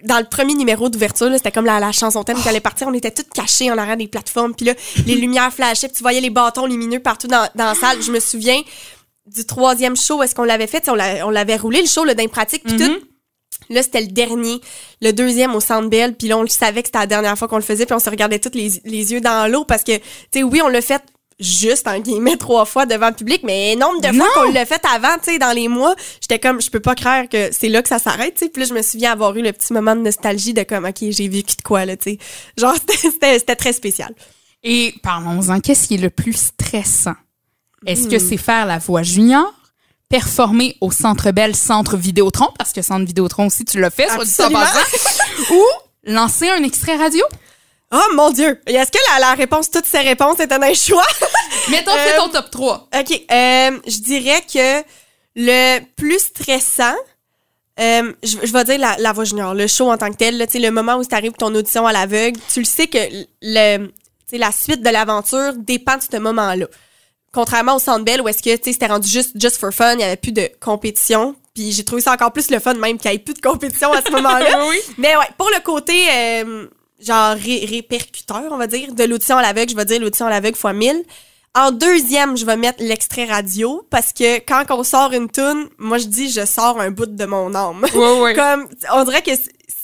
dans 0.05 0.19
le 0.19 0.25
premier 0.25 0.55
numéro 0.55 0.89
d'ouverture, 0.89 1.29
c'était 1.35 1.51
comme 1.53 1.67
la, 1.67 1.81
la 1.81 1.91
chanson 1.93 2.23
thème 2.23 2.41
qui 2.41 2.49
allait 2.49 2.61
partir. 2.61 2.87
On 2.89 2.95
était 2.95 3.11
toutes 3.11 3.31
cachées 3.31 3.71
en 3.71 3.79
arrière 3.79 3.97
des 3.97 4.07
plateformes. 4.09 4.55
Puis 4.55 4.67
là, 4.67 4.75
les 5.07 5.15
lumières 5.17 5.53
flashaient. 5.53 5.89
Puis 5.89 5.97
tu 5.97 6.03
voyais 6.03 6.21
les 6.21 6.31
bâtons 6.31 6.67
lumineux 6.67 7.01
partout 7.01 7.27
dans, 7.27 7.49
dans 7.55 7.65
la 7.67 7.75
salle. 7.75 8.03
Je 8.03 8.13
me 8.13 8.21
souviens 8.21 8.61
du 9.27 9.45
troisième 9.45 9.97
show. 9.97 10.23
Est-ce 10.23 10.35
qu'on 10.35 10.45
l'avait 10.45 10.67
fait? 10.69 10.89
On 10.89 10.95
l'a- 10.95 11.27
on 11.27 11.31
l'avait 11.31 11.57
roulé, 11.57 11.81
le 11.83 11.89
show, 11.89 12.05
le 12.05 12.15
d'impratique. 12.15 12.63
Puis 12.65 12.75
Mhm. 12.75 12.79
tout. 12.87 13.01
Là, 13.71 13.83
c'était 13.83 14.01
le 14.01 14.07
dernier, 14.09 14.61
le 15.03 15.13
deuxième 15.13 15.55
au 15.55 15.61
Centre 15.61 15.89
Bell, 15.89 16.15
puis 16.15 16.29
là, 16.29 16.39
on 16.39 16.43
le 16.43 16.49
savait 16.49 16.83
que 16.83 16.89
c'était 16.89 16.99
la 16.99 17.07
dernière 17.07 17.37
fois 17.39 17.49
qu'on 17.49 17.57
le 17.57 17.63
faisait, 17.63 17.87
puis 17.87 17.95
on 17.95 17.99
se 17.99 18.11
regardait 18.11 18.39
tous 18.39 18.55
les, 18.55 18.81
les 18.85 19.13
yeux 19.13 19.21
dans 19.21 19.51
l'eau 19.51 19.65
parce 19.65 19.83
que, 19.85 19.97
tu 19.97 20.03
sais, 20.33 20.43
oui, 20.43 20.61
on 20.63 20.69
l'a 20.69 20.81
fait 20.83 21.03
juste, 21.39 21.87
en 21.87 21.99
guillemets, 22.01 22.37
trois 22.39 22.65
fois 22.65 22.87
devant 22.87 23.09
le 23.09 23.15
public, 23.15 23.43
mais 23.45 23.77
nombre 23.77 24.01
de 24.01 24.09
fois 24.17 24.27
qu'on 24.35 24.51
l'a 24.53 24.65
fait 24.65 24.81
avant, 24.95 25.15
tu 25.23 25.33
sais, 25.33 25.39
dans 25.39 25.53
les 25.53 25.69
mois, 25.69 25.95
j'étais 26.21 26.39
comme, 26.39 26.63
je 26.63 26.71
peux 26.71 26.81
pas 26.81 26.95
croire 26.95 27.29
que 27.29 27.51
c'est 27.53 27.69
là 27.69 27.83
que 27.83 27.89
ça 27.89 27.99
s'arrête, 27.99 28.35
tu 28.35 28.45
sais, 28.47 28.51
puis 28.51 28.63
là, 28.63 28.69
je 28.69 28.75
me 28.75 28.81
souviens 28.83 29.13
avoir 29.13 29.37
eu 29.37 29.43
le 29.43 29.53
petit 29.53 29.73
moment 29.73 29.95
de 29.95 30.01
nostalgie 30.01 30.55
de 30.55 30.63
comme, 30.63 30.85
OK, 30.87 30.97
j'ai 31.11 31.29
vécu 31.29 31.57
de 31.57 31.63
quoi, 31.63 31.85
là, 31.85 31.97
tu 31.97 32.13
sais. 32.13 32.19
Genre, 32.57 32.75
c'était- 33.39 33.57
très 33.57 33.73
spécial. 33.75 34.15
Et 34.63 34.95
parlons-en, 35.03 35.61
qu'est-ce 35.61 35.87
qui 35.89 35.95
est 35.95 35.99
le 35.99 36.11
plus 36.11 36.33
stressant? 36.37 37.15
Est-ce 37.85 38.07
Hmm. 38.07 38.11
que 38.11 38.19
c'est 38.19 38.37
faire 38.39 38.65
la 38.67 38.79
voix 38.79 39.03
junior, 39.03 39.53
performer 40.09 40.77
au 40.81 40.91
Centre 40.91 41.31
Belle, 41.33 41.57
Centre 41.57 41.97
Vidéotron, 41.97 42.49
parce 42.59 42.73
que 42.73 42.83
Centre 42.83 43.05
Vidéotron 43.07 43.47
aussi, 43.47 43.65
tu 43.65 43.81
l'as 43.81 43.91
fait, 43.91 44.09
soit 44.09 44.25
dit 44.25 44.31
en 44.41 44.45
Absolument. 44.45 44.61
passant, 44.61 45.55
ou 45.55 45.63
lancer 46.05 46.49
un 46.51 46.63
extrait 46.63 46.97
radio? 46.97 47.25
Oh 47.93 48.03
mon 48.15 48.31
Dieu! 48.31 48.61
Est-ce 48.67 48.91
que 48.91 48.99
la, 49.13 49.21
la 49.21 49.35
réponse, 49.35 49.71
toutes 49.71 49.87
ces 49.87 50.01
réponses 50.01 50.41
étaient 50.41 50.55
un 50.55 50.75
choix? 50.75 51.07
Mettons, 51.71 51.93
Euh, 51.93 51.99
fais 51.99 52.17
ton 52.17 52.29
top 52.29 52.51
3. 52.51 52.89
OK. 52.99 53.11
euh, 53.31 53.81
je 53.87 53.99
dirais 54.03 54.43
que 54.53 54.85
le 55.37 55.81
plus 55.97 56.19
stressant, 56.19 56.95
euh, 57.79 58.13
je, 58.23 58.39
je 58.43 58.53
vais 58.53 58.65
dire 58.65 58.79
la, 58.79 58.97
la 58.99 59.13
voix 59.13 59.25
junior, 59.25 59.55
le 59.55 59.67
show 59.67 59.91
en 59.91 59.99
tant 59.99 60.11
que 60.11 60.17
tel, 60.17 60.37
là, 60.39 60.47
le 60.53 60.71
moment 60.71 60.97
où 60.97 61.05
tu 61.05 61.15
arrives 61.15 61.33
ton 61.33 61.55
audition 61.55 61.87
à 61.87 61.93
l'aveugle, 61.93 62.41
tu 62.53 62.61
le 62.61 62.65
sais 62.65 62.87
que 62.89 62.99
le, 63.43 63.93
la 64.33 64.51
suite 64.53 64.83
de 64.83 64.91
l'aventure 64.91 65.53
dépend 65.57 65.97
de 65.97 66.03
ce 66.11 66.17
moment-là. 66.19 66.67
Contrairement 67.37 67.77
au 67.77 67.79
Centre 67.79 68.03
Bell 68.03 68.23
où 68.23 68.29
est-ce 68.29 68.43
que 68.43 68.57
tu 68.57 68.63
sais, 68.65 68.73
c'était 68.73 68.87
rendu 68.87 69.07
juste 69.07 69.33
just 69.39 69.59
for 69.59 69.71
fun, 69.71 69.93
il 69.93 70.01
y 70.01 70.05
avait 70.05 70.17
plus 70.17 70.33
de 70.33 70.49
compétition. 70.59 71.37
Puis 71.55 71.71
j'ai 71.71 71.85
trouvé 71.85 72.01
ça 72.01 72.13
encore 72.15 72.33
plus 72.33 72.51
le 72.51 72.59
fun 72.61 72.73
même 72.75 72.97
qu'il 72.99 73.11
n'y 73.11 73.17
ait 73.17 73.19
plus 73.21 73.35
de 73.35 73.43
compétition 73.43 73.93
à 73.93 74.01
ce 74.01 74.11
moment-là. 74.11 74.65
oui. 74.71 74.79
Mais 74.97 75.15
ouais, 75.19 75.29
pour 75.37 75.51
le 75.51 75.61
côté 75.63 75.93
euh, 76.11 76.67
genre 76.99 77.37
ré- 77.37 77.67
répercuteur, 77.71 78.45
on 78.51 78.57
va 78.57 78.67
dire, 78.67 78.95
de 78.95 79.05
l'audition 79.05 79.37
à 79.37 79.43
l'aveugle, 79.43 79.71
je 79.71 79.77
vais 79.77 79.85
dire 79.85 80.01
l'audition 80.01 80.25
à 80.27 80.31
l'aveugle 80.31 80.57
fois 80.57 80.73
1000. 80.73 81.05
En 81.55 81.73
deuxième, 81.73 82.39
je 82.39 82.47
vais 82.47 82.57
mettre 82.57 82.83
l'extrait 82.83 83.27
radio 83.27 83.87
parce 83.91 84.13
que 84.15 84.39
quand 84.39 84.65
on 84.71 84.83
sort 84.83 85.13
une 85.13 85.31
tune, 85.31 85.69
moi 85.77 85.99
je 85.99 86.07
dis 86.07 86.31
je 86.31 86.47
sors 86.47 86.81
un 86.81 86.91
bout 86.91 87.05
de 87.07 87.27
mon 87.27 87.55
âme. 87.55 87.85
Ouais, 87.95 88.21
ouais. 88.21 88.35
Comme 88.37 88.67
on 88.95 89.05
dirait 89.05 89.23
que 89.23 89.33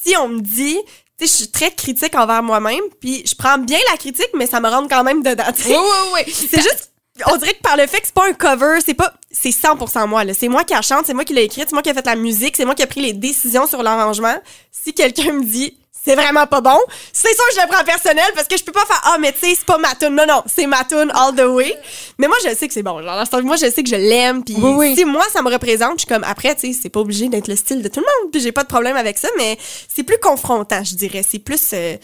si 0.05 0.17
on 0.17 0.29
me 0.29 0.41
dit, 0.41 0.79
tu 1.19 1.27
sais, 1.27 1.33
je 1.33 1.37
suis 1.45 1.51
très 1.51 1.71
critique 1.71 2.15
envers 2.15 2.43
moi-même, 2.43 2.83
puis 3.01 3.23
je 3.27 3.35
prends 3.35 3.59
bien 3.59 3.79
la 3.91 3.97
critique, 3.99 4.31
mais 4.35 4.47
ça 4.47 4.61
me 4.61 4.69
rentre 4.69 4.89
quand 4.89 5.05
même 5.05 5.23
dedans. 5.23 5.45
Ouais, 5.67 5.75
ouais, 5.77 6.13
ouais. 6.15 6.27
C'est 6.31 6.61
juste 6.63 6.92
on 7.31 7.37
dirait 7.37 7.55
que 7.55 7.61
par 7.63 7.77
le 7.77 7.87
fait 7.87 8.01
que 8.01 8.07
c'est 8.07 8.15
pas 8.15 8.27
un 8.27 8.33
cover, 8.33 8.79
c'est 8.85 8.95
pas 8.95 9.13
c'est 9.31 9.51
100% 9.51 10.07
moi 10.09 10.25
là, 10.25 10.33
c'est 10.35 10.49
moi 10.49 10.65
qui 10.65 10.73
la 10.75 10.83
chante, 10.83 11.07
c'est 11.07 11.15
moi 11.15 11.25
qui 11.25 11.35
l'ai 11.35 11.45
écrite, 11.45 11.67
c'est 11.69 11.75
moi 11.75 11.83
qui 11.83 11.91
ai 11.91 11.95
fait 11.95 12.07
la 12.07 12.17
musique, 12.17 12.57
c'est 12.57 12.65
moi 12.65 12.75
qui 12.75 12.83
ai 12.83 12.87
pris 12.87 13.01
les 13.03 13.13
décisions 13.13 13.67
sur 13.67 13.83
l'arrangement. 13.83 14.35
Si 14.71 14.95
quelqu'un 14.95 15.33
me 15.33 15.45
dit 15.45 15.77
c'est 16.05 16.17
vraiment 16.17 16.49
pas 16.49 16.61
bon, 16.61 16.79
c'est 17.13 17.33
sûr 17.33 17.45
que 17.49 17.55
je 17.55 17.61
le 17.61 17.69
prends 17.69 17.85
personnel 17.85 18.25
parce 18.35 18.49
que 18.49 18.57
je 18.57 18.65
peux 18.65 18.73
pas 18.73 18.85
faire 18.87 19.01
ah 19.05 19.19
mais 19.21 19.33
tu 19.33 19.41
sais 19.41 19.55
c'est 19.57 19.67
pas 19.67 19.79
ma 19.79 19.95
tune. 19.95 20.15
Non 20.17 20.27
non, 20.27 20.43
c'est 20.47 20.67
ma 20.67 20.85
tune 20.85 21.13
all 21.15 21.35
the 21.37 21.47
way. 21.47 21.77
Mais 22.19 22.27
moi 22.29 22.37
je 22.45 22.55
sais 22.55 22.67
que 22.67 22.75
c'est 22.75 22.83
bon. 22.83 23.01
Genre 23.03 23.25
moi 23.45 23.57
je 23.57 23.71
sais 23.71 23.83
que 23.83 23.89
je 23.91 23.97
l'aime 23.97 24.43
puis 24.43 24.57
Oui, 24.59 24.73
oui. 24.77 24.97
si 24.97 25.05
moi 25.05 25.25
ça 25.33 25.43
me 25.43 25.51
représente, 25.51 25.93
je 25.93 25.99
suis 26.01 26.09
comme 26.09 26.25
après 26.25 26.55
tu 26.55 26.73
sais 26.73 26.79
c'est 26.83 26.89
pas 26.89 27.01
obligé 27.01 27.29
d'être 27.29 27.47
le 27.47 27.57
style 27.57 27.83
de 27.83 27.89
tout 27.89 28.01
le 28.01 28.07
monde, 28.07 28.33
puis 28.33 28.41
j'ai 28.41 28.53
pas 28.53 28.63
de 28.65 28.69
problème 28.69 28.97
avec 28.97 29.19
ça 29.19 29.29
mais 29.37 29.59
c'est 29.95 30.03
plus 30.03 30.19
confrontant, 30.19 30.83
je 30.83 30.95
dirais, 30.95 31.25
c'est 31.29 31.39
plus 31.39 31.61
euh, 31.75 31.97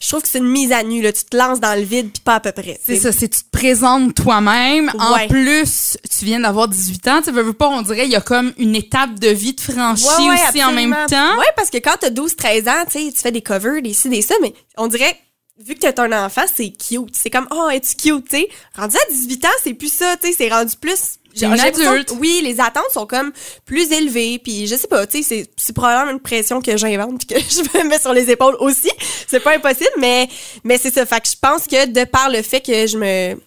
je 0.00 0.08
trouve 0.08 0.22
que 0.22 0.28
c'est 0.28 0.38
une 0.38 0.48
mise 0.48 0.72
à 0.72 0.82
nu 0.82 1.00
là, 1.02 1.12
tu 1.12 1.24
te 1.24 1.36
lances 1.36 1.60
dans 1.60 1.74
le 1.74 1.84
vide 1.84 2.10
puis 2.12 2.22
pas 2.22 2.36
à 2.36 2.40
peu 2.40 2.52
près. 2.52 2.78
C'est 2.84 2.96
ça, 2.96 3.12
c'est 3.12 3.28
tu 3.28 3.42
te 3.42 3.50
présentes 3.50 4.14
toi-même. 4.14 4.90
En 4.98 5.26
plus, 5.28 5.96
tu 6.10 6.24
viens 6.24 6.40
d'avoir 6.40 6.68
18 6.68 7.08
ans. 7.08 7.22
Tu 7.22 7.30
veux, 7.30 7.42
veux 7.42 7.52
pas, 7.52 7.68
on 7.68 7.82
dirait, 7.82 8.06
il 8.06 8.12
y 8.12 8.16
a 8.16 8.20
comme 8.20 8.52
une 8.58 8.76
étape 8.76 9.18
de 9.18 9.28
vie 9.28 9.54
de 9.54 9.60
franchie 9.60 10.04
Ouais, 10.04 10.28
ouais, 10.30 10.48
aussi 10.48 10.64
en 10.64 10.72
même 10.72 10.96
temps. 11.08 11.38
Ouais, 11.38 11.46
parce 11.56 11.70
que 11.70 11.78
quand 11.78 11.96
t'as 11.98 12.10
12, 12.10 12.36
13 12.36 12.68
ans, 12.68 12.84
tu 12.90 13.10
fais 13.14 13.32
des 13.32 13.42
covers, 13.42 13.82
des 13.82 13.92
ci, 13.92 14.08
des 14.08 14.22
ça, 14.22 14.34
mais 14.42 14.52
on 14.76 14.86
dirait, 14.86 15.16
vu 15.58 15.74
que 15.74 15.80
t'as 15.80 16.02
un 16.02 16.26
enfant, 16.26 16.42
c'est 16.54 16.70
cute. 16.70 17.14
C'est 17.14 17.30
comme, 17.30 17.46
oh, 17.50 17.68
es-tu 17.70 17.94
cute, 17.94 18.28
tu 18.28 18.38
sais? 18.38 18.48
Rendu 18.76 18.96
à 18.96 19.12
18 19.12 19.44
ans, 19.44 19.48
c'est 19.62 19.74
plus 19.74 19.92
ça, 19.92 20.16
tu 20.16 20.28
sais, 20.28 20.34
c'est 20.36 20.48
rendu 20.48 20.76
plus. 20.76 21.18
T'es 21.34 21.46
une 21.46 21.52
adulte. 21.90 22.12
Oui, 22.18 22.40
les 22.42 22.60
attentes 22.60 22.90
sont 22.92 23.06
comme 23.06 23.32
plus 23.64 23.90
élevées, 23.92 24.38
puis 24.42 24.66
je 24.66 24.76
sais 24.76 24.88
pas, 24.88 25.06
tu 25.06 25.22
sais, 25.22 25.28
c'est- 25.44 25.50
c'est 25.56 25.72
probablement 25.72 26.12
une 26.12 26.20
pression 26.20 26.60
que 26.60 26.76
j'invente 26.76 27.24
que 27.28 27.34
je 27.38 27.78
me 27.78 27.88
mets 27.88 27.98
sur 28.00 28.12
les 28.12 28.30
épaules 28.30 28.56
aussi. 28.60 28.90
C'est 29.28 29.40
pas 29.40 29.54
impossible, 29.54 29.90
mais, 29.98 30.28
mais 30.64 30.78
c'est 30.78 30.92
ça. 30.92 31.06
Fait 31.06 31.20
que 31.20 31.28
je 31.28 31.36
pense 31.40 31.66
que 31.66 31.86
de 31.86 32.04
par 32.04 32.30
le 32.30 32.42
fait 32.42 32.60
que 32.60 32.86
je 32.86 32.96
me, 32.98 33.40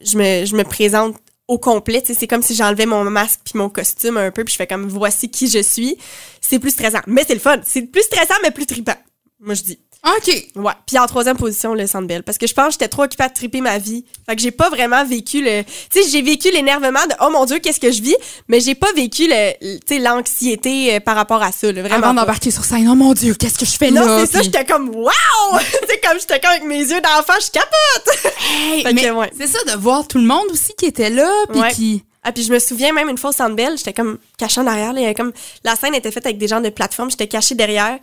je 0.00 0.18
me, 0.18 0.44
je 0.44 0.54
me 0.56 0.64
présente 0.64 1.16
au 1.46 1.58
complet, 1.58 2.02
c'est 2.04 2.26
comme 2.26 2.42
si 2.42 2.54
j'enlevais 2.54 2.86
mon 2.86 3.04
masque 3.04 3.40
puis 3.44 3.58
mon 3.58 3.68
costume 3.68 4.16
un 4.16 4.30
peu 4.30 4.44
puis 4.44 4.52
je 4.52 4.56
fais 4.56 4.66
comme 4.66 4.88
voici 4.88 5.30
qui 5.30 5.46
je 5.48 5.58
suis. 5.62 5.96
C'est 6.40 6.58
plus 6.58 6.70
stressant, 6.70 7.00
mais 7.06 7.22
c'est 7.26 7.34
le 7.34 7.40
fun. 7.40 7.58
C'est 7.64 7.82
plus 7.82 8.02
stressant 8.02 8.34
mais 8.42 8.50
plus 8.50 8.66
trippant. 8.66 8.96
Moi 9.40 9.54
je 9.54 9.62
dis. 9.62 9.78
OK. 10.06 10.46
Ouais. 10.56 10.72
Puis 10.86 10.98
en 10.98 11.06
troisième 11.06 11.36
position, 11.36 11.72
le 11.74 11.86
Centre 11.86 12.06
Bell. 12.06 12.22
Parce 12.22 12.36
que 12.36 12.46
je 12.46 12.52
pense 12.52 12.66
que 12.66 12.72
j'étais 12.72 12.88
trop 12.88 13.04
occupée 13.04 13.24
à 13.24 13.30
triper 13.30 13.60
ma 13.62 13.78
vie. 13.78 14.04
Fait 14.28 14.36
que 14.36 14.42
j'ai 14.42 14.50
pas 14.50 14.68
vraiment 14.68 15.04
vécu 15.04 15.42
le... 15.42 15.62
Tu 15.90 16.02
sais, 16.02 16.10
j'ai 16.10 16.20
vécu 16.20 16.50
l'énervement 16.50 17.04
de 17.08 17.14
«Oh 17.22 17.30
mon 17.30 17.46
Dieu, 17.46 17.58
qu'est-ce 17.58 17.80
que 17.80 17.90
je 17.90 18.02
vis?» 18.02 18.16
Mais 18.48 18.60
j'ai 18.60 18.74
pas 18.74 18.92
vécu 18.94 19.26
le, 19.28 19.52
tu 19.78 19.80
sais, 19.88 19.98
l'anxiété 19.98 20.94
euh, 20.94 21.00
par 21.00 21.16
rapport 21.16 21.42
à 21.42 21.52
ça, 21.52 21.72
là, 21.72 21.80
vraiment 21.82 21.96
Avant 22.08 22.14
d'embarquer 22.14 22.50
sur 22.50 22.64
scène, 22.64 22.86
oh 22.88 22.94
mon 22.94 23.14
Dieu, 23.14 23.34
qu'est-ce 23.34 23.58
que 23.58 23.64
je 23.66 23.76
fais 23.78 23.90
Non, 23.90 24.04
là? 24.04 24.26
c'est 24.26 24.32
ça, 24.32 24.42
j'étais 24.42 24.64
comme 24.64 24.88
«Wow!» 24.94 25.10
sais, 25.88 26.00
comme 26.06 26.18
j'étais 26.20 26.38
comme 26.40 26.50
avec 26.50 26.64
mes 26.64 26.80
yeux 26.80 27.00
d'enfant, 27.00 27.38
je 27.40 27.50
capote! 27.50 28.34
Hey, 28.50 28.82
Fait 28.82 28.92
mais 28.92 29.02
que, 29.04 29.10
ouais. 29.10 29.30
c'est 29.38 29.46
ça 29.46 29.58
de 29.64 29.78
voir 29.80 30.06
tout 30.06 30.18
le 30.18 30.24
monde 30.24 30.46
aussi 30.50 30.72
qui 30.76 30.84
était 30.86 31.10
là 31.10 31.30
puis 31.50 31.60
Ouais. 31.60 31.72
qui 31.72 32.04
Ah, 32.22 32.32
puis 32.32 32.42
je 32.44 32.52
me 32.52 32.58
souviens 32.58 32.92
même 32.92 33.08
une 33.08 33.16
fois 33.18 33.30
au 33.30 33.32
Centre 33.32 33.54
Bell, 33.56 33.76
j'étais 33.78 33.92
comme 33.94 34.18
cachée 34.38 34.60
en 34.60 34.66
arrière. 34.66 34.92
Là, 34.92 35.14
comme 35.14 35.32
la 35.64 35.76
scène 35.76 35.94
était 35.94 36.10
faite 36.10 36.26
avec 36.26 36.36
des 36.38 36.48
gens 36.48 36.60
de 36.60 36.68
plateforme, 36.68 37.10
j'étais 37.10 37.26
cachée 37.28 37.54
derrière. 37.54 37.98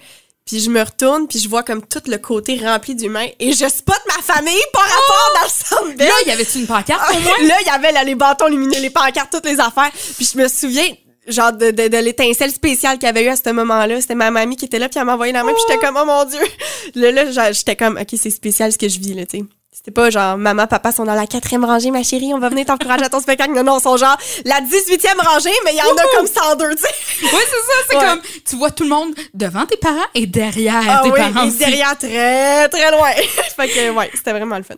Puis 0.52 0.60
je 0.60 0.70
me 0.70 0.82
retourne, 0.82 1.30
puis 1.30 1.40
je 1.40 1.48
vois 1.48 1.64
comme 1.64 1.82
tout 1.82 2.02
le 2.08 2.18
côté 2.18 2.60
rempli 2.62 2.94
d'humains 2.94 3.28
et 3.40 3.54
je 3.54 3.70
spot 3.70 4.02
ma 4.06 4.22
famille 4.22 4.64
par 4.74 4.84
rapport 4.84 5.32
dans 5.36 5.46
le 5.46 5.50
Centre 5.50 5.98
là, 5.98 6.14
il 6.26 6.28
y 6.28 6.32
avait 6.32 6.44
une 6.44 6.68
pancarte 6.68 7.14
là, 7.14 7.56
il 7.62 7.68
y 7.68 7.70
avait 7.70 7.94
là, 7.94 8.04
les 8.04 8.16
bâtons 8.16 8.48
lumineux, 8.48 8.82
les 8.82 8.90
pancartes, 8.90 9.32
toutes 9.32 9.46
les 9.46 9.62
affaires. 9.62 9.92
Puis 10.18 10.30
je 10.34 10.38
me 10.38 10.50
souviens 10.50 10.94
genre 11.26 11.54
de, 11.54 11.72
de, 11.72 11.88
de 11.88 11.98
l'étincelle 12.00 12.52
spéciale 12.52 12.98
qu'il 12.98 13.08
y 13.08 13.10
avait 13.10 13.24
eu 13.24 13.30
à 13.30 13.38
ce 13.38 13.50
moment-là. 13.50 14.02
C'était 14.02 14.16
ma 14.16 14.30
mamie 14.30 14.58
qui 14.58 14.66
était 14.66 14.78
là, 14.78 14.90
puis 14.90 15.00
elle 15.00 15.06
m'a 15.06 15.14
envoyé 15.14 15.32
la 15.32 15.46
main, 15.46 15.54
puis 15.54 15.64
j'étais 15.66 15.80
comme, 15.80 15.98
oh 15.98 16.06
mon 16.06 16.26
Dieu. 16.26 16.42
Là, 16.96 17.12
là 17.12 17.52
j'étais 17.54 17.78
comme, 17.78 17.98
OK, 17.98 18.10
c'est 18.18 18.30
spécial 18.30 18.74
ce 18.74 18.78
que 18.78 18.90
je 18.90 19.00
vis, 19.00 19.14
là, 19.14 19.26
tu 19.26 19.38
sais. 19.40 19.46
C'était 19.74 19.92
pas 19.92 20.10
genre, 20.10 20.38
maman, 20.38 20.68
papa 20.68 20.92
sont 20.92 21.06
dans 21.06 21.14
la 21.16 21.26
quatrième 21.26 21.64
rangée, 21.64 21.92
ma 21.92 22.04
chérie, 22.04 22.34
on 22.34 22.40
va 22.40 22.50
venir 22.50 22.66
t'encourager 22.66 23.06
à 23.06 23.10
ton 23.10 23.22
spectacle. 23.22 23.54
Non, 23.54 23.64
non, 23.64 23.78
ils 23.80 23.82
sont 23.82 23.96
genre 23.96 24.18
la 24.44 24.60
18e 24.60 25.18
rangée, 25.26 25.50
mais 25.64 25.72
il 25.72 25.78
y 25.78 25.82
en 25.82 25.96
a 25.96 26.04
comme 26.18 26.28
102, 26.28 26.76
tu 26.76 26.82
sais. 26.82 26.88
Oui, 27.24 27.30
c'est 27.32 27.32
ça, 27.32 27.74
c'est 27.90 27.96
Ouais. 27.96 28.06
comme 28.06 28.22
tu 28.48 28.56
vois 28.58 28.72
tout 28.72 28.84
le 28.84 28.90
monde 28.90 29.14
devant 29.34 29.66
tes 29.66 29.78
parents 29.78 30.06
et 30.14 30.28
derrière 30.28 30.84
Ah 30.88 31.02
tes 31.04 31.10
oui, 31.12 31.18
parents 31.20 31.48
et 31.48 31.52
derrière 31.52 31.98
très, 31.98 32.68
très 32.68 32.92
loin. 32.92 33.12
fait 33.56 33.68
que, 33.70 33.90
ouais, 33.92 34.12
c'était 34.14 34.34
vraiment 34.34 34.58
le 34.58 34.64
fun. 34.64 34.76